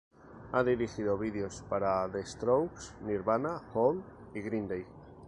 Ha 0.53 0.63
dirigido 0.63 1.15
videos 1.15 1.63
para 1.69 2.11
The 2.11 2.25
Strokes, 2.25 2.95
Nirvana, 3.03 3.61
Hole 3.75 4.01
y 4.33 4.41
Green 4.41 4.67
Day. 4.67 4.83